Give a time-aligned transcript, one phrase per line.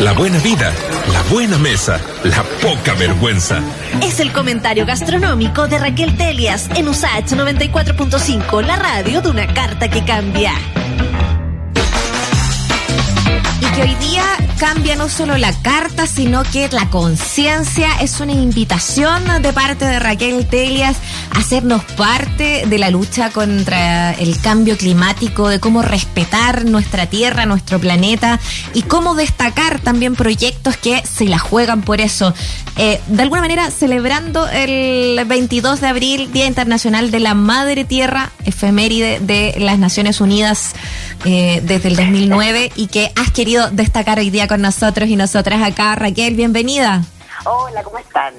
[0.00, 0.72] la buena vida,
[1.12, 3.62] la buena mesa, la poca vergüenza.
[4.02, 9.88] Es el comentario gastronómico de Raquel Telias en USAH 94.5, la radio de una carta
[9.88, 10.52] que cambia.
[13.60, 14.24] Y que hoy día
[14.58, 19.98] cambia no solo la carta, sino que la conciencia es una invitación de parte de
[19.98, 20.96] Raquel Telias
[21.34, 27.44] a hacernos parte de la lucha contra el cambio climático, de cómo respetar nuestra tierra,
[27.44, 28.40] nuestro planeta
[28.72, 32.32] y cómo destacar también proyectos que se la juegan por eso.
[32.78, 38.30] Eh, de alguna manera, celebrando el 22 de abril, Día Internacional de la Madre Tierra,
[38.44, 40.74] efeméride de las Naciones Unidas
[41.24, 45.62] eh, desde el 2009 y que has querido destacar hoy día con nosotros y nosotras
[45.62, 45.94] acá.
[45.94, 47.02] Raquel, bienvenida.
[47.44, 48.34] Hola, ¿cómo están?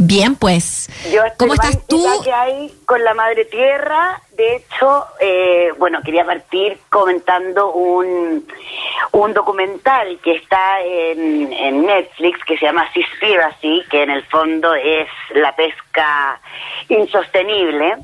[0.00, 0.88] Bien, pues.
[1.12, 2.00] Yo ¿Cómo estás tú?
[2.22, 4.20] que hay con la Madre Tierra.
[4.36, 8.46] De hecho, eh, bueno, quería partir comentando un,
[9.10, 14.72] un documental que está en, en Netflix que se llama Seaspiracy, que en el fondo
[14.76, 16.40] es la pesca
[16.88, 17.96] insostenible.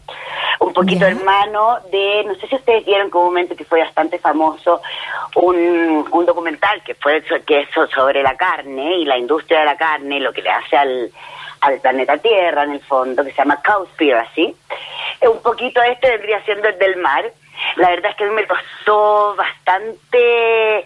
[0.58, 4.18] Un poquito hermano de, no sé si ustedes vieron que un momento que fue bastante
[4.18, 4.82] famoso,
[5.36, 9.66] un, un documental que fue que es so- sobre la carne y la industria de
[9.66, 11.12] la carne, lo que le hace al,
[11.64, 14.54] al planeta Tierra en el fondo, que se llama Cowspiracy.
[15.20, 17.24] Eh, Un poquito este vendría siendo el del mar.
[17.76, 20.84] La verdad es que a mí me costó bastante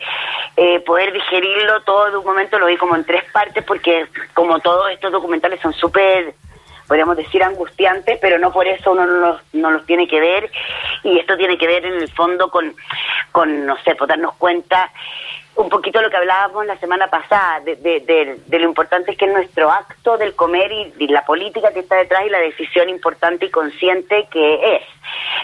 [0.56, 4.61] eh, poder digerirlo todo de un momento, lo vi como en tres partes, porque como
[4.61, 6.34] todos estos documentales son súper
[6.89, 10.50] podríamos decir angustiantes, pero no por eso uno no los, no los tiene que ver.
[11.05, 12.75] Y esto tiene que ver en el fondo con,
[13.31, 14.91] con no sé, por darnos cuenta
[15.55, 19.25] un poquito lo que hablábamos la semana pasada, de, de, de- de lo importante que
[19.25, 22.89] es nuestro acto del comer y, y la política que está detrás y la decisión
[22.89, 24.83] importante y consciente que es.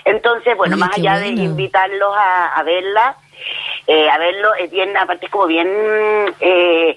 [0.05, 3.17] Entonces, bueno, Ay, más allá de invitarlos a, a verla,
[3.89, 5.67] eh, a verlo, es bien, aparte es como bien
[6.41, 6.97] eh,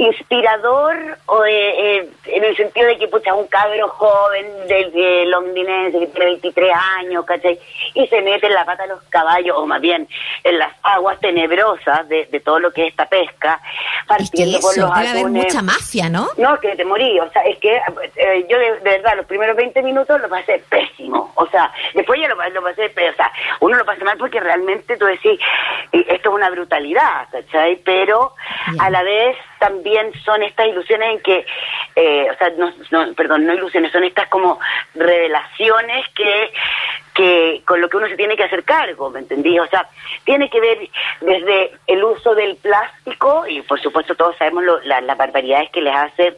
[0.00, 5.26] inspirador o, eh, eh, en el sentido de que pucha, un cabro joven de, de
[5.26, 7.58] londinense que tiene 23 años, ¿cachai?
[7.94, 10.08] Y se mete en la pata de los caballos, o más bien
[10.44, 14.60] en las aguas tenebrosas de, de todo lo que es esta pesca, Es que partiendo
[14.60, 16.28] por eso, los debe haber mucha mafia, ¿no?
[16.38, 19.56] No, que te morí, o sea, es que eh, yo de, de verdad los primeros
[19.56, 23.76] 20 minutos lo pasé pésimo, o sea, después ya lo, lo pasé, o sea, uno
[23.76, 25.38] lo pasa mal porque realmente tú decís,
[25.92, 27.76] eh, esto es una brutalidad, ¿cachai?
[27.84, 28.32] Pero
[28.78, 31.46] a la vez también son estas ilusiones en que,
[31.94, 34.58] eh, o sea, no, perdón, no ilusiones, son estas como
[34.94, 36.52] revelaciones que
[37.14, 39.58] que con lo que uno se tiene que hacer cargo, ¿me entendí?
[39.58, 39.86] O sea,
[40.24, 40.78] tiene que ver
[41.20, 45.82] desde el uso del plástico, y por supuesto todos sabemos lo- la- las barbaridades que
[45.82, 46.36] les hace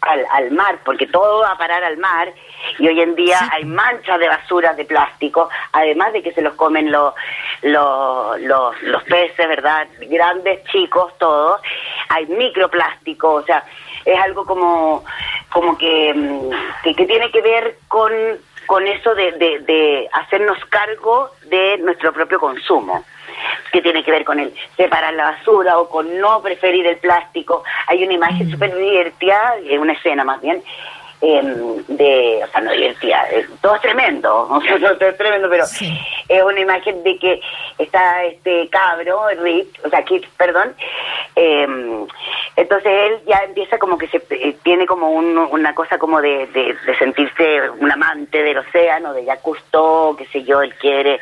[0.00, 2.32] al, al mar, porque todo va a parar al mar,
[2.78, 6.54] y hoy en día hay manchas de basura de plástico, además de que se los
[6.54, 7.14] comen los,
[7.62, 9.86] los, los, los peces, ¿verdad?
[10.00, 11.60] Grandes, chicos, todos.
[12.08, 13.64] Hay microplástico, o sea,
[14.04, 15.04] es algo como,
[15.50, 16.50] como que, mm,
[16.82, 18.12] que, que tiene que ver con,
[18.66, 23.04] con eso de, de, de hacernos cargo de nuestro propio consumo
[23.72, 27.64] que tiene que ver con el separar la basura o con no preferir el plástico.
[27.86, 30.62] Hay una imagen súper divertida, eh, una escena más bien,
[31.20, 35.48] em, de, o sea, no divertida, eh, todo es tremendo, o sea, todo es tremendo,
[35.48, 35.98] pero Sí.
[36.28, 37.40] Es una imagen de que
[37.78, 40.74] está este cabro, Rick, o sea, Kit, perdón,
[41.34, 42.06] em,
[42.56, 46.46] entonces él ya empieza como que se eh, tiene como un- una cosa como de,
[46.48, 51.20] de, de sentirse un amante del océano, de Cousteau, qué sé yo, él quiere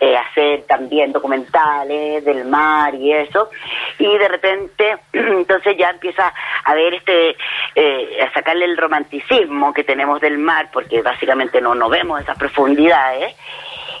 [0.00, 3.50] eh, hacer también documentales del mar y eso,
[3.98, 6.32] y de repente entonces ya empieza
[6.64, 7.36] a ver este,
[7.74, 12.36] eh, a sacarle el romanticismo que tenemos del mar, porque básicamente no, no vemos esas
[12.38, 13.34] profundidades,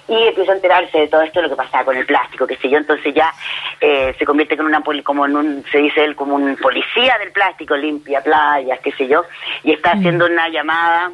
[0.08, 2.68] y empieza a enterarse de todo esto, lo que pasaba con el plástico, qué sé
[2.68, 3.32] yo, entonces ya
[3.80, 7.16] eh, se convierte en una poli- como en un, se dice él, como un policía
[7.18, 9.24] del plástico, limpia playas, qué sé yo,
[9.62, 11.12] y está haciendo una llamada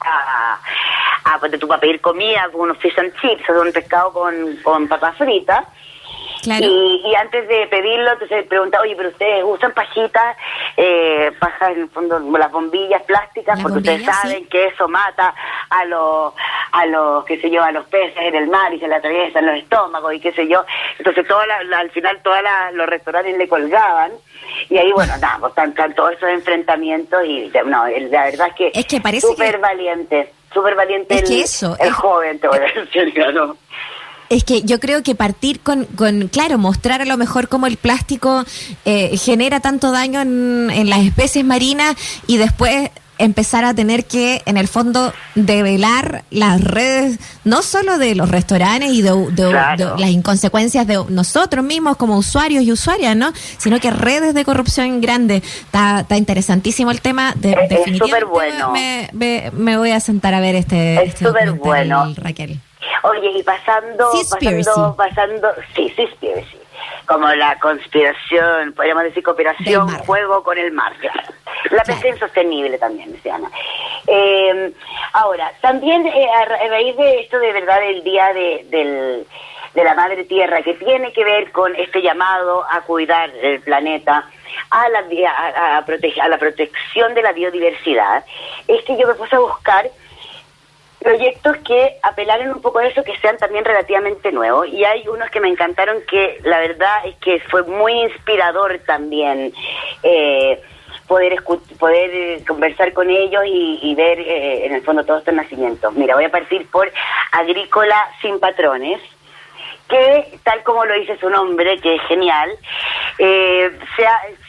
[0.00, 0.60] a,
[1.24, 4.12] a ponte tú, para pedir comida, con unos fish and chips, o sea, un pescado
[4.12, 5.64] con, con papas fritas,
[6.46, 6.64] Claro.
[6.66, 10.36] y, y antes de pedirlo, entonces pregunta, oye, pero ustedes usan pajitas,
[10.76, 14.48] eh, pajas en el fondo, las bombillas plásticas, Las porque ustedes saben sí.
[14.48, 15.34] que eso mata
[15.70, 16.32] a los,
[16.72, 19.44] a los, qué sé yo, a los peces en el mar y se le atraviesan
[19.46, 20.64] los estómagos y qué sé yo.
[20.98, 22.38] Entonces, toda la- la- al final, todos
[22.72, 24.12] los restaurantes le colgaban.
[24.70, 28.54] Y ahí, bueno, nada, pues están, están todos esos enfrentamientos y, no, la verdad es
[28.54, 31.94] que Es que parece súper que- valiente, súper valiente Es el, que eso, el es-
[31.94, 33.56] joven, te voy a decir, ¿no?
[34.28, 37.76] Es que yo creo que partir con, con claro, mostrar a lo mejor cómo el
[37.76, 38.44] plástico
[38.84, 41.96] eh, genera tanto daño en, en las especies marinas
[42.26, 48.14] y después empezar a tener que, en el fondo, develar las redes, no solo de
[48.14, 49.12] los restaurantes y de,
[49.98, 53.32] las inconsecuencias de nosotros mismos como usuarios y usuarias, ¿no?
[53.58, 55.42] Sino que redes de corrupción grandes.
[55.42, 57.34] Está, está interesantísimo el tema.
[57.36, 58.72] De, es súper bueno.
[58.72, 61.02] Me, me, voy a sentar a ver este.
[61.04, 62.12] Es súper este bueno.
[62.16, 62.60] Raquel.
[63.02, 66.08] Oye, y pasando, pasando, pasando, sí, sí,
[67.06, 70.92] como la conspiración, podríamos decir cooperación, juego con el mar,
[71.70, 73.50] La pesca insostenible también, decía Ana.
[74.06, 74.72] Eh,
[75.12, 79.26] ahora, también eh, a raíz de esto de verdad del Día de, del,
[79.74, 84.28] de la Madre Tierra, que tiene que ver con este llamado a cuidar el planeta,
[84.70, 88.24] a la, a, a, a la protección de la biodiversidad,
[88.66, 89.88] es que yo me puse a buscar
[91.06, 94.66] proyectos que apelaron un poco a eso, que sean también relativamente nuevos.
[94.66, 99.54] Y hay unos que me encantaron que la verdad es que fue muy inspirador también.
[100.02, 100.60] Eh,
[101.06, 101.36] poder
[101.78, 105.94] poder eh, conversar con ellos y, ver eh, en el fondo todos estos nacimientos.
[105.94, 106.92] Mira, voy a partir por
[107.30, 109.00] Agrícola sin patrones,
[109.88, 112.50] que tal como lo dice su nombre, que es genial,
[113.16, 113.70] se,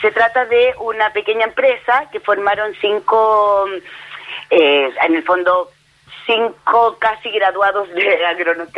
[0.02, 3.68] se trata de una pequeña empresa que formaron cinco,
[4.50, 5.70] en el fondo
[6.28, 8.72] cinco casi graduados de agrónomos,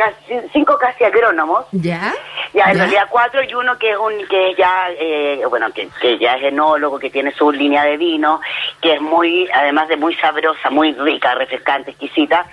[0.52, 1.66] cinco casi agrónomos.
[1.72, 2.14] Ya.
[2.54, 6.18] Ya, en realidad cuatro y uno que es un que ya eh, bueno que, que,
[6.18, 8.40] ya es enólogo, que tiene su línea de vino,
[8.80, 12.46] que es muy además de muy sabrosa, muy rica, refrescante, exquisita,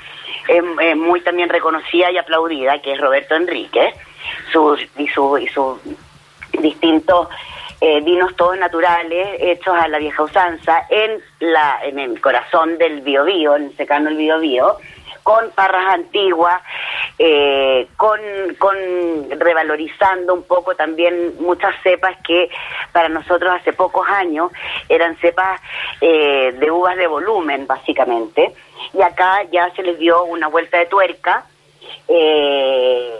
[0.47, 3.93] es, muy también reconocida y aplaudida, que es Roberto Enrique,
[4.51, 5.79] sus y su y sus
[6.59, 7.29] distintos
[7.79, 13.01] eh, vinos todos naturales, hechos a la vieja usanza, en la en el corazón del
[13.01, 14.77] biobío, en el secano del biobío,
[15.27, 16.61] con parras antiguas,
[17.19, 18.19] eh, con,
[18.57, 18.75] con
[19.37, 22.49] revalorizando un poco también muchas cepas que
[22.93, 24.51] para nosotros hace pocos años
[24.87, 25.59] eran cepas
[25.99, 28.53] eh, de uvas de volumen, básicamente,
[28.93, 31.45] y acá ya se les dio una vuelta de tuerca.
[32.07, 33.13] Eh,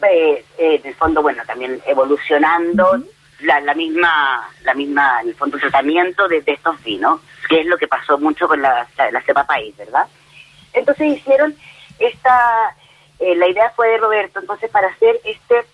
[0.00, 3.02] en el fondo, bueno, también evolucionando
[3.40, 7.76] la, la misma, la misma, en el fondo, tratamiento de, estos vinos, que es lo
[7.76, 10.06] que pasó mucho con la, la, cepa país, ¿verdad?
[10.72, 11.54] Entonces hicieron
[11.98, 12.74] esta,
[13.20, 15.64] eh, la idea fue de Roberto, entonces para hacer este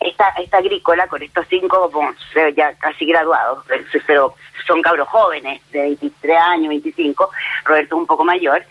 [0.00, 1.90] esta, esta agrícola con estos cinco,
[2.56, 3.64] ya casi graduados,
[4.06, 4.34] pero
[4.66, 7.30] son cabros jóvenes de 23 años, 25,
[7.64, 8.64] Roberto un poco mayor,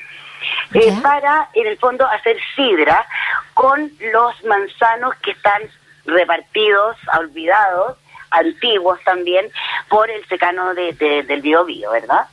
[0.73, 3.05] eh, para en el fondo hacer sidra
[3.53, 5.61] con los manzanos que están
[6.05, 7.97] repartidos, olvidados,
[8.31, 9.49] antiguos también
[9.89, 12.25] por el secano de, del Biobío, ¿verdad?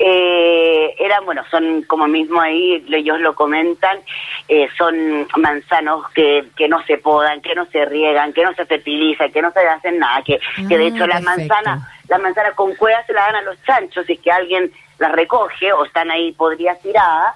[0.00, 3.98] Eh, eran, bueno, son como mismo ahí ellos lo comentan,
[4.46, 8.64] eh, son manzanos que, que no se podan, que no se riegan, que no se
[8.64, 10.38] fertilizan, que no se hacen nada, que,
[10.68, 14.06] que de hecho las manzanas, las manzanas con cuevas se las dan a los chanchos
[14.06, 17.34] si es que alguien las recoge o están ahí podría tiradas.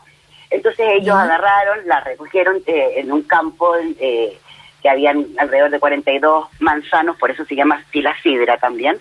[0.49, 4.38] Entonces ellos agarraron, las recogieron eh, en un campo eh,
[4.82, 8.99] que habían alrededor de 42 manzanos, por eso se llama Sila Sidra también.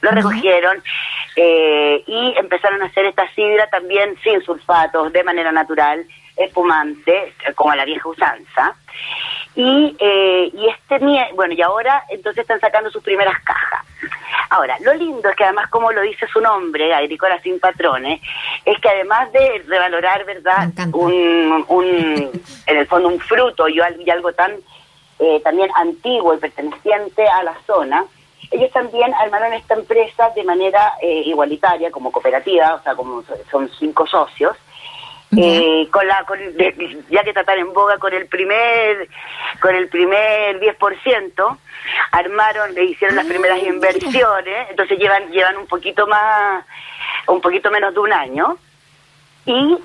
[0.00, 0.82] Lo recogieron
[1.34, 6.06] eh, y empezaron a hacer esta sidra también sin sulfatos, de manera natural,
[6.36, 8.74] espumante, como a la vieja usanza.
[9.56, 11.04] Y, eh, y este,
[11.34, 13.84] bueno, y ahora entonces están sacando sus primeras cajas.
[14.50, 18.20] Ahora, lo lindo es que además, como lo dice su nombre, Agrícola sin patrones,
[18.64, 24.32] es que además de revalorar, ¿verdad?, un, un, en el fondo un fruto y algo
[24.32, 24.52] tan
[25.18, 28.04] eh, también antiguo y perteneciente a la zona,
[28.52, 33.68] ellos también armaron esta empresa de manera eh, igualitaria, como cooperativa, o sea, como son
[33.78, 34.56] cinco socios,
[35.36, 36.24] eh, con la
[37.10, 39.08] ya que tratar en boga con el primer
[39.60, 41.58] con el primer 10%
[42.12, 46.64] armaron le hicieron las primeras ah, inversiones entonces llevan llevan un poquito más
[47.26, 48.56] un poquito menos de un año
[49.44, 49.76] y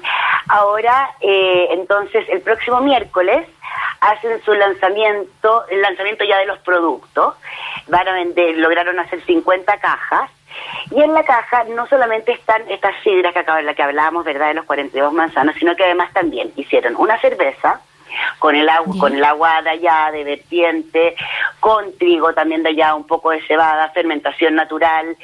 [0.47, 3.45] ahora entonces el próximo miércoles
[4.11, 7.35] hacen su lanzamiento, el lanzamiento ya de los productos,
[7.87, 10.29] van a vender, lograron hacer 50 cajas,
[10.91, 14.49] y en la caja no solamente están estas sidras que de la que hablábamos, ¿verdad?,
[14.49, 17.81] de los 42 manzanos, sino que además también hicieron una cerveza,
[18.39, 21.15] con el agua, con el agua de allá, de vertiente,
[21.59, 25.15] con trigo también de allá, un poco de cebada, fermentación natural.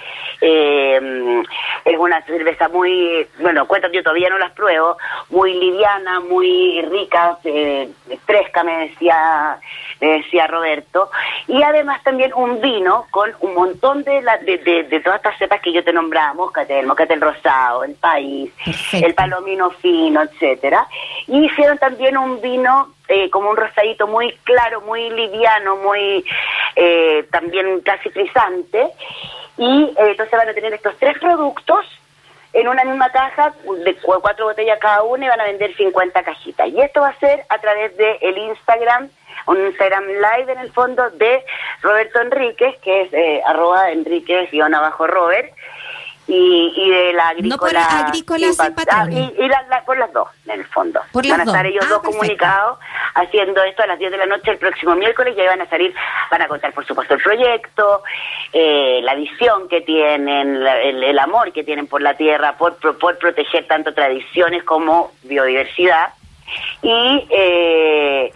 [0.42, 1.44] Eh,
[1.86, 4.98] es una cerveza muy, bueno, cuéntate, yo todavía no las pruebo,
[5.30, 7.90] muy liviana, muy rica, eh,
[8.26, 9.60] fresca, me decía,
[10.00, 11.10] me decía Roberto.
[11.48, 15.62] Y además también un vino con un montón de, la, de, de, todas estas cepas
[15.62, 18.52] que yo te nombraba, moscatel, moscatel rosado, el país,
[18.94, 20.88] el palomino fino, etcétera.
[21.28, 22.79] Y hicieron también un vino
[23.10, 26.24] eh, como un rosadito muy claro, muy liviano, muy
[26.76, 28.88] eh, también casi frisante.
[29.58, 31.86] Y eh, entonces van a tener estos tres productos
[32.54, 36.68] en una misma caja de cuatro botellas cada una y van a vender 50 cajitas.
[36.70, 39.10] Y esto va a ser a través del el Instagram,
[39.48, 41.44] un Instagram live en el fondo de
[41.82, 45.54] Roberto Enríquez, que es eh, arroba Enríquez-Robert
[46.30, 47.56] y, y de la agrícola.
[47.56, 48.48] No por agrícola
[48.92, 51.02] ah, y, y la, por las dos, en el fondo.
[51.12, 52.80] van a estar ellos ah, dos comunicados
[53.16, 55.70] haciendo esto a las 10 de la noche el próximo miércoles y ahí van a
[55.70, 55.94] salir,
[56.32, 58.04] van a contar por supuesto el proyecto,
[58.54, 63.18] eh, la visión que tienen, el, el, amor que tienen por la tierra, por, por
[63.18, 66.14] proteger tanto tradiciones como biodiversidad.
[66.82, 68.32] Y eh,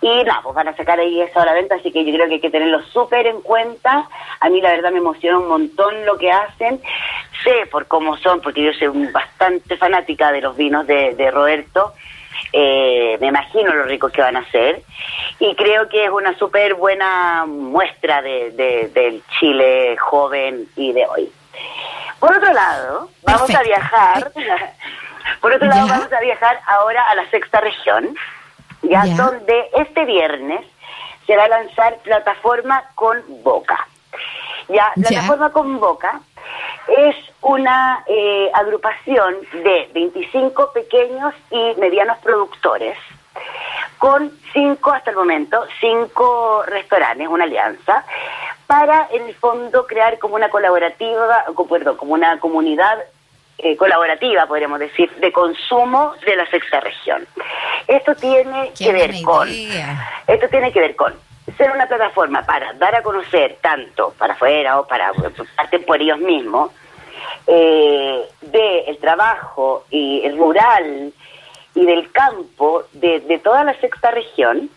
[0.00, 2.28] y nada, pues van a sacar ahí eso a la venta, así que yo creo
[2.28, 4.08] que hay que tenerlo súper en cuenta.
[4.40, 6.80] A mí la verdad me emociona un montón lo que hacen.
[7.42, 11.92] Sé por cómo son, porque yo soy bastante fanática de los vinos de, Roberto.
[12.52, 14.82] Eh, me imagino lo ricos que van a ser.
[15.38, 21.32] Y creo que es una súper buena muestra de, del Chile joven y de hoy.
[22.18, 24.32] Por otro lado, vamos a viajar.
[25.40, 28.16] Por otro lado, vamos a viajar ahora a la sexta región
[28.82, 30.64] ya, donde este viernes
[31.26, 33.86] se va a lanzar plataforma con Boca.
[34.68, 36.20] Ya, plataforma con Boca
[36.88, 42.96] es una eh, agrupación de 25 pequeños y medianos productores
[43.98, 48.04] con cinco, hasta el momento, cinco restaurantes, una alianza,
[48.66, 52.98] para en el fondo crear como una colaborativa, perdón, como una comunidad
[53.58, 57.26] eh, colaborativa, podríamos decir, de consumo de la sexta región.
[57.86, 61.25] Esto tiene que ver con, esto tiene que ver con
[61.56, 65.12] ser una plataforma para dar a conocer tanto para afuera o para
[65.56, 66.70] parte por ellos mismos
[67.46, 71.12] eh, del trabajo y rural
[71.74, 74.70] y del campo de, de toda la sexta región,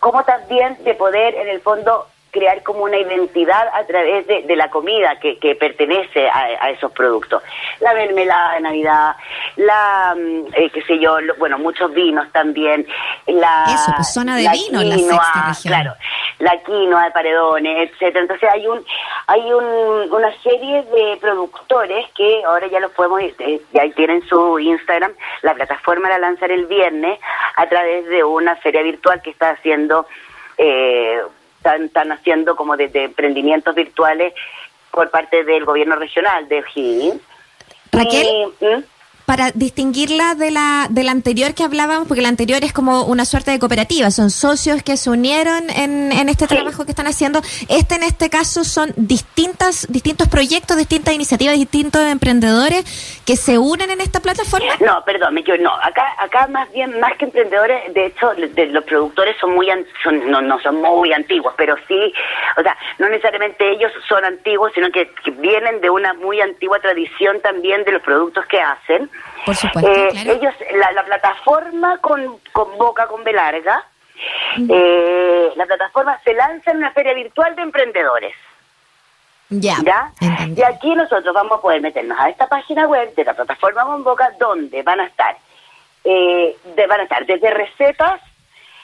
[0.00, 4.56] como también de poder en el fondo crear como una identidad a través de, de
[4.56, 7.42] la comida que, que pertenece a, esos productos.
[7.80, 9.16] La mermelada de Navidad,
[9.56, 12.86] la, mm, eh, qué sé yo, bueno, muchos vinos también.
[13.26, 15.74] La, Eso, pues zona de vino la sexta región.
[15.74, 15.94] Claro,
[16.38, 18.20] la quinoa de paredones, etcétera.
[18.20, 18.84] Entonces hay un
[19.26, 24.58] hay un, una serie de productores que ahora ya los podemos, eh, ya tienen su
[24.58, 27.18] Instagram, la plataforma la lanzar el viernes
[27.56, 30.06] a través de una feria virtual que está haciendo
[30.58, 31.20] eh,
[31.64, 34.32] están, haciendo como de, emprendimientos virtuales
[34.90, 37.22] por parte del gobierno regional de O'Higgins.
[37.92, 38.52] Raquel.
[38.60, 38.99] ¿Mm?
[39.30, 43.24] Para distinguirla de la, de la anterior que hablábamos, porque la anterior es como una
[43.24, 47.38] suerte de cooperativa, son socios que se unieron en, en este trabajo que están haciendo.
[47.68, 52.82] Este en este caso son distintas, distintos proyectos, distintas iniciativas, distintos emprendedores
[53.24, 54.74] que se unen en esta plataforma.
[54.80, 58.82] No, perdón, me no, acá, acá más bien, más que emprendedores, de hecho, de, los
[58.82, 59.68] productores son muy,
[60.02, 62.12] son, no, no son muy antiguos, pero sí,
[62.56, 66.80] o sea, no necesariamente ellos son antiguos, sino que, que vienen de una muy antigua
[66.80, 69.08] tradición también de los productos que hacen.
[69.44, 69.90] Por supuesto.
[69.90, 70.54] Eh, ellos,
[70.94, 73.84] la, plataforma con, con Boca con Belarga,
[74.68, 78.34] eh, la plataforma se lanza en una feria virtual de emprendedores.
[79.48, 79.76] Ya.
[79.82, 80.12] ¿Ya?
[80.54, 84.04] Y aquí nosotros vamos a poder meternos a esta página web de la plataforma con
[84.04, 85.36] Boca, donde van a estar,
[86.04, 88.20] eh, de, van a estar desde recetas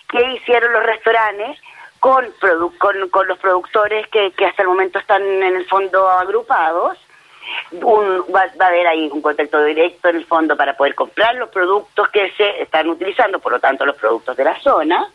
[0.09, 1.59] que hicieron los restaurantes
[2.01, 2.25] con,
[2.79, 6.99] con, con los productores que, que hasta el momento están en el fondo agrupados
[7.73, 11.49] un, va, a haber ahí un contacto directo en el fondo para poder comprar los
[11.49, 15.09] productos que se están utilizando, por lo tanto los productos de la zona.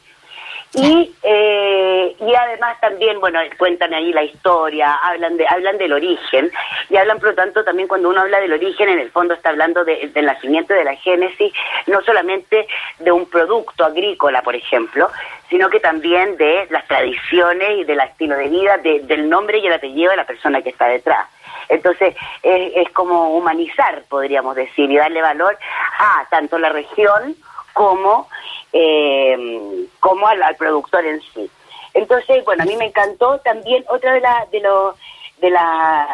[0.74, 6.50] Y, eh, y además también, bueno, cuentan ahí la historia, hablan de hablan del origen
[6.90, 9.50] y hablan, por lo tanto, también cuando uno habla del origen, en el fondo está
[9.50, 11.52] hablando del nacimiento, de la génesis,
[11.88, 12.68] no solamente
[13.00, 15.10] de un producto agrícola, por ejemplo,
[15.50, 19.74] sino que también de las tradiciones y del estilo de vida, del nombre y el
[19.74, 21.28] apellido de la persona que está detrás.
[21.72, 25.58] Entonces, es, como humanizar, podríamos decir, y darle valor
[26.00, 27.36] a tanto la región
[27.74, 28.28] como,
[28.74, 31.50] eh, como al, productor en sí.
[31.94, 34.96] Entonces, bueno, a mí me encantó también otra de la, de los
[35.40, 36.08] de la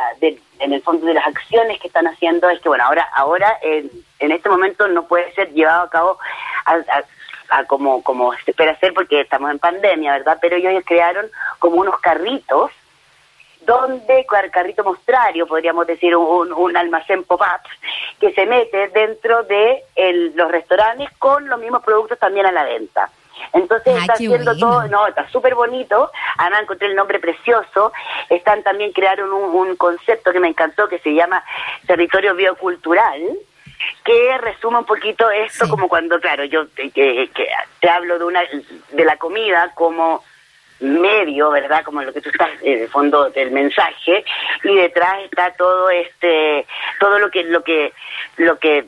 [0.60, 3.92] en el fondo de las acciones que están haciendo es que bueno ahora ahora en,
[4.20, 6.18] en este momento no puede ser llevado a cabo
[6.66, 11.76] a, como como se espera hacer porque estamos en pandemia verdad pero ellos crearon como
[11.76, 12.72] unos carritos
[13.68, 17.68] donde el carrito mostrario, podríamos decir un, un almacén pop-up,
[18.18, 19.84] que se mete dentro de
[20.34, 23.12] los restaurantes con los mismos productos también a la venta.
[23.54, 26.10] Entonces está haciendo todo, no, está súper bonito.
[26.38, 27.92] Además encontré el nombre precioso.
[28.30, 31.44] Están también crearon un, concepto que me encantó que se llama
[31.86, 33.22] territorio biocultural
[34.04, 37.30] que resume un poquito esto como cuando, claro, yo que, que,
[37.80, 38.42] te hablo de una
[38.92, 40.24] de la comida como
[40.80, 41.84] medio, ¿verdad?
[41.84, 44.24] Como lo que tú estás, en el fondo del mensaje,
[44.64, 46.66] y detrás está todo este,
[47.00, 47.94] todo lo que, lo que,
[48.38, 48.86] lo que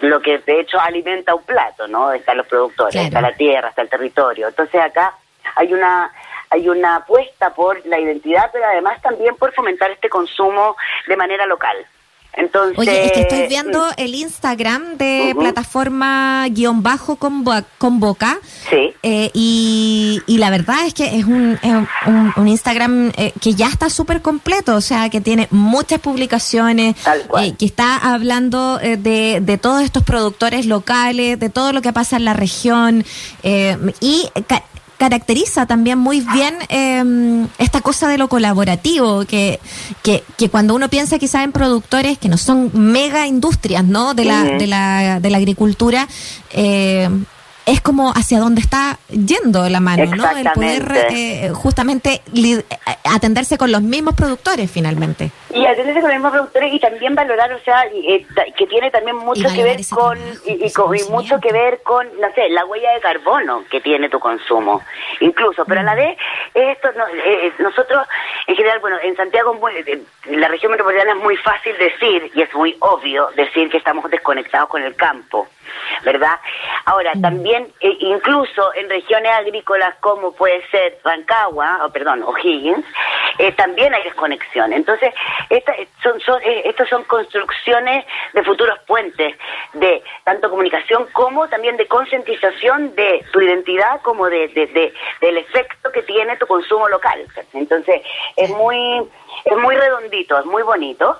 [0.00, 2.12] lo que de hecho alimenta un plato, ¿no?
[2.12, 4.48] Están los productores, está la tierra, está el territorio.
[4.48, 5.14] Entonces acá
[5.56, 6.12] hay una
[6.50, 11.46] hay una apuesta por la identidad, pero además también por fomentar este consumo de manera
[11.46, 11.76] local.
[12.34, 13.92] Entonces, Oye, es que estoy viendo mm.
[13.98, 18.38] el Instagram de plataforma guion bajo convoca.
[18.70, 18.94] Sí.
[19.02, 21.58] Eh, y, y, la verdad es que es un,
[22.36, 26.96] un, Instagram eh, que ya está súper completo, o sea, que tiene muchas publicaciones,
[27.38, 32.16] eh, que está hablando de, de todos estos productores locales, de todo lo que pasa
[32.16, 33.04] en la región.
[34.00, 34.28] y
[34.98, 39.58] caracteriza también muy bien em, esta cosa de lo colaborativo, que,
[40.02, 44.14] que, que, cuando uno piensa quizás en productores que no son mega industrias, ¿no?
[44.14, 46.06] De la, de la, de la agricultura,
[46.50, 47.08] eh,
[47.66, 50.28] es como hacia dónde está yendo la mano, ¿no?
[50.36, 52.64] El poder eh, justamente eh,
[53.04, 55.30] atenderse con los mismos productores finalmente.
[55.54, 58.26] Y atenderse con los mismos productores y también valorar, o sea, eh,
[58.56, 62.64] que tiene también mucho que ver con y, mucho que ver con, no sé, la
[62.64, 64.82] huella de carbono que tiene tu consumo,
[65.20, 65.64] incluso.
[65.64, 65.96] Pero a la mm.
[65.96, 66.18] vez,
[66.54, 66.88] esto
[67.58, 68.06] nosotros,
[68.46, 72.52] en general, bueno, en Santiago, en la región metropolitana es muy fácil decir, y es
[72.54, 75.48] muy obvio decir que estamos desconectados con el campo.
[76.02, 76.38] ¿Verdad?
[76.84, 77.22] Ahora, mm.
[77.22, 82.84] también, eh, incluso en regiones agrícolas como puede ser Rancagua, o perdón, O'Higgins,
[83.38, 84.72] eh, también hay desconexión.
[84.72, 85.12] Entonces,
[85.48, 89.36] esta, son, son, eh, estas son construcciones de futuros puentes,
[89.74, 95.90] de tanto comunicación como también de concientización de tu identidad como de, de, del efecto
[95.92, 97.26] que tiene tu consumo local.
[97.52, 98.02] Entonces,
[98.36, 99.08] es muy,
[99.44, 101.18] es muy redondito, es muy bonito.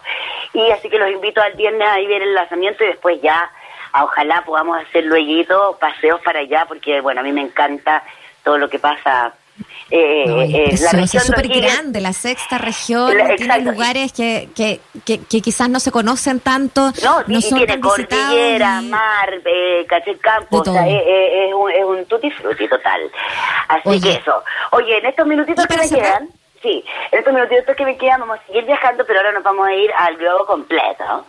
[0.53, 3.51] Y así que los invito al viernes a ver el lanzamiento y después ya
[3.95, 8.03] ojalá podamos hacer luego paseos para allá, porque bueno, a mí me encanta
[8.43, 9.35] todo lo que pasa
[9.91, 15.41] eh, eh la región es súper grande, la sexta región, tiene lugares que, que, que,
[15.43, 16.91] quizás no se conocen tanto.
[17.03, 19.87] No, no son tiene cordillera, mar, eh,
[20.21, 23.11] campo, o sea, es, un, es un tutti frutti total.
[23.69, 24.43] Así que eso.
[24.71, 26.29] Oye, en estos minutitos que me quedan...
[26.63, 29.67] Sí, en estos minutitos que me quedan vamos a seguir viajando, pero ahora nos vamos
[29.67, 31.27] a ir al globo completo.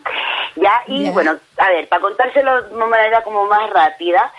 [0.56, 0.84] ¿Ya?
[0.88, 4.32] Y bueno, a ver, para contárselo de una manera como más rápida,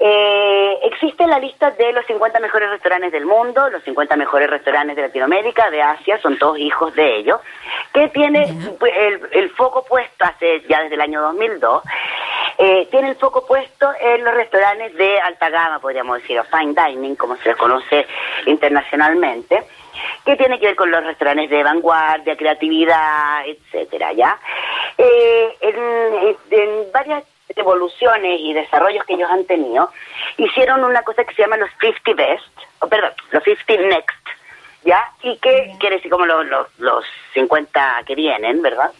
[0.00, 4.94] eh, existe la lista de los 50 mejores restaurantes del mundo, los 50 mejores restaurantes
[4.94, 7.40] de Latinoamérica, de Asia, son todos hijos de ellos,
[7.92, 8.92] que tiene pues,
[9.32, 11.82] el, foco puesto hace ya desde el año 2002,
[12.58, 16.74] eh, tiene el foco puesto en los restaurantes de alta gama, podríamos decir, o fine
[16.74, 18.06] dining, como se les conoce
[18.46, 19.64] internacionalmente
[20.24, 24.38] que tiene que ver con los restaurantes de vanguardia, creatividad, etcétera, ¿ya?
[24.96, 29.90] Eh, en, varias evoluciones y desarrollos que ellos han tenido,
[30.36, 34.26] hicieron una cosa que se llama los 50 Best, o perdón, los 50 Next,
[34.84, 35.10] ¿ya?
[35.22, 36.46] Y que quiere decir como los,
[36.78, 38.90] los, 50 que vienen, ¿verdad?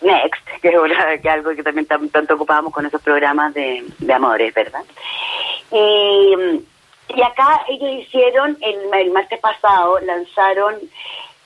[0.00, 4.82] Next, que es algo que también tanto ocupábamos con esos programas de, amores, ¿verdad?
[5.70, 6.64] Y
[7.16, 10.76] y acá ellos hicieron, el, el martes pasado, lanzaron,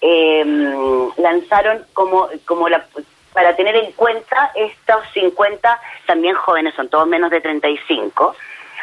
[0.01, 2.85] em, lanzaron como, como la,
[3.33, 8.35] para tener en cuenta estos 50 también jóvenes, son todos menos de 35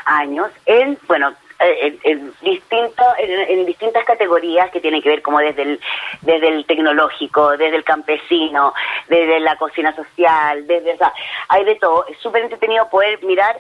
[0.06, 5.62] años, en, bueno, en, en, distinto, en, distintas categorías que tienen que ver como desde
[5.62, 5.80] el,
[6.22, 8.74] desde el tecnológico, desde el campesino,
[9.08, 11.14] desde la cocina social, desde, o sea,
[11.50, 12.06] hay de todo.
[12.08, 13.60] Es súper entretenido poder mirar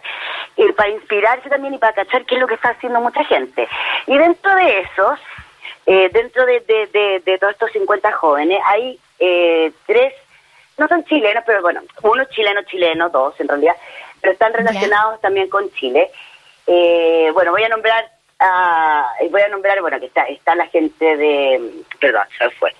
[0.57, 3.67] eh, para inspirarse también y para cachar qué es lo que está haciendo mucha gente.
[4.07, 5.19] Y dentro de esos,
[5.85, 10.13] eh, dentro de, de, de, todos estos 50 jóvenes, hay eh, tres,
[10.77, 13.75] no son chilenos, pero bueno, uno chileno, chileno, dos en realidad,
[14.19, 16.11] pero están relacionados también con Chile.
[16.73, 18.10] Eh, bueno, voy a nombrar,
[19.29, 22.73] voy a nombrar, bueno, que está, está la gente de, perdón, se fue.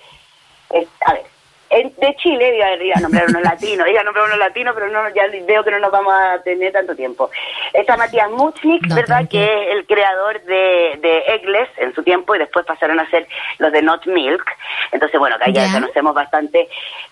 [1.04, 1.24] a ver,
[1.72, 5.24] de Chile, iba, a nombrar unos latinos, iba a nombrar unos latinos, pero no, ya
[5.46, 7.30] veo que no nos vamos a tener tanto tiempo.
[7.72, 9.28] Está Matías Muchnik, ¿verdad?
[9.28, 13.26] Que es el creador de, de Egles en su tiempo y después pasaron a ser
[13.58, 14.44] los de Not Milk.
[14.90, 16.68] Entonces, bueno, acá ya, conocemos bastante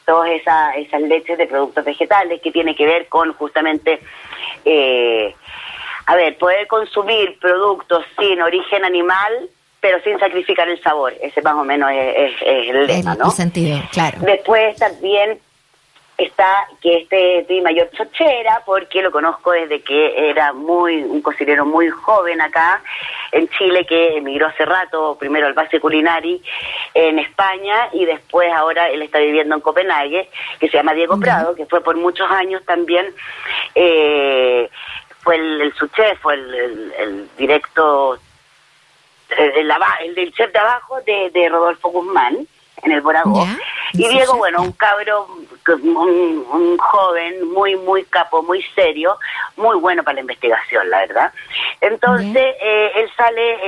[0.07, 4.01] todas esas, esas leches de productos vegetales que tiene que ver con justamente...
[4.65, 5.35] Eh,
[6.11, 9.49] a ver, poder consumir productos sin origen animal,
[9.81, 11.15] pero sin sacrificar el sabor.
[11.23, 13.27] Ese más o menos es, el lema, ¿no?
[13.27, 14.19] El sentido, claro.
[14.23, 15.39] Después también
[16.19, 21.65] está que este Di Mayor Chochera, porque lo conozco desde que era muy un cocinero
[21.65, 22.83] muy joven acá
[23.31, 26.43] en Chile, que emigró hace rato, primero al base culinari
[26.93, 31.55] en España y después ahora él está viviendo en Copenhague, que se llama Diego Prado,
[31.55, 33.07] que fue por muchos años también
[33.77, 34.69] eh,
[35.23, 35.89] fue el, el su
[36.21, 38.17] fue el, el, directo
[39.31, 42.47] eh, el, aba- el del chef de abajo de, de Rodolfo Guzmán,
[42.83, 43.45] en el Boragó.
[43.93, 45.27] Y Diego, bueno, un cabro,
[45.69, 49.19] un, un joven muy, muy capo, muy serio,
[49.57, 51.33] muy bueno para la investigación, la verdad.
[51.81, 53.59] Entonces, eh, él sale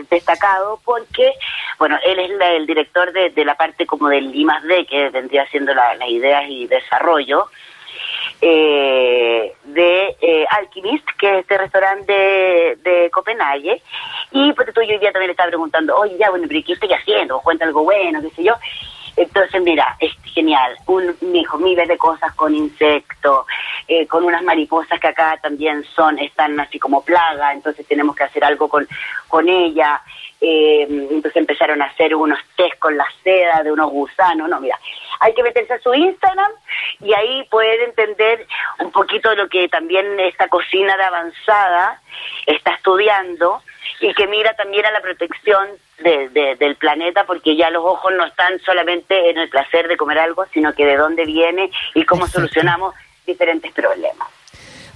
[0.00, 1.32] eh, destacado porque,
[1.78, 4.86] bueno, él es la- el director de, de la parte como del I más D,
[4.86, 7.48] que vendría siendo la- las ideas y desarrollo,
[8.44, 12.12] eh, de eh, Alchemist, que es este restaurante
[12.82, 13.80] de, Copenhague.
[14.32, 16.72] Y pues tú yo hoy día también le estaba preguntando, oye, ya, bueno, pero ¿qué
[16.72, 17.40] estoy haciendo?
[17.40, 18.54] Cuenta algo bueno, qué sé yo.
[19.16, 20.76] Entonces, mira, es genial.
[20.86, 23.46] Un, dijo miles de cosas con insectos,
[23.86, 28.24] eh, con unas mariposas que acá también son, están así como plaga, entonces tenemos que
[28.24, 28.88] hacer algo con,
[29.28, 30.02] con ella.
[30.40, 34.48] Eh, entonces empezaron a hacer unos test con la seda de unos gusanos.
[34.48, 34.78] No, mira,
[35.22, 36.50] hay que meterse a su Instagram
[37.00, 38.46] y ahí poder entender
[38.80, 42.00] un poquito lo que también esta cocina de avanzada
[42.46, 43.62] está estudiando
[44.00, 48.12] y que mira también a la protección de- de- del planeta porque ya los ojos
[48.14, 52.04] no están solamente en el placer de comer algo, sino que de dónde viene y
[52.04, 54.28] cómo solucionamos diferentes problemas.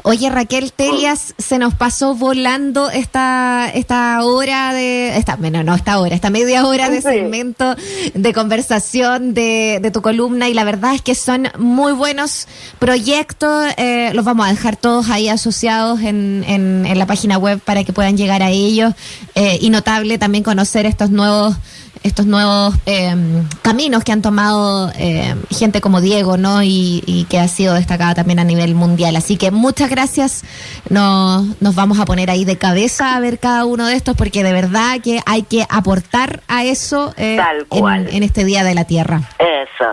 [0.09, 5.99] Oye, Raquel Telias, se nos pasó volando esta, esta hora de, esta, bueno, no esta
[5.99, 7.75] hora, esta media hora de segmento
[8.15, 12.47] de conversación de, de tu columna y la verdad es que son muy buenos
[12.79, 17.59] proyectos, eh, los vamos a dejar todos ahí asociados en, en, en la página web
[17.59, 18.95] para que puedan llegar a ellos.
[19.35, 21.57] Eh, y notable también conocer estos nuevos
[22.07, 23.15] estos nuevos eh,
[23.63, 26.63] caminos que han tomado eh, gente como Diego, ¿no?
[26.63, 29.17] Y, y que ha sido destacada también a nivel mundial.
[29.17, 30.45] Así que muchas gracias.
[30.89, 34.43] Nos, nos vamos a poner ahí de cabeza a ver cada uno de estos porque
[34.43, 38.09] de verdad que hay que aportar a eso eh, Tal en, cual.
[38.11, 39.21] en este Día de la Tierra.
[39.39, 39.91] Eso.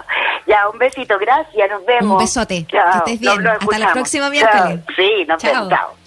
[0.47, 2.12] Ya, un besito, gracias, nos vemos.
[2.12, 2.65] Un besote.
[2.69, 3.04] Chao.
[3.06, 3.34] Que estés bien.
[3.36, 3.93] Nos- nos Hasta escuchamos.
[3.93, 4.80] próximo miércoles.
[4.95, 5.69] Sí, nos vemos.
[5.69, 6.03] Chao.